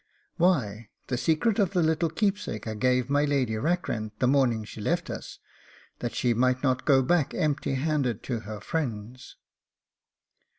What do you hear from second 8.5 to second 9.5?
friends.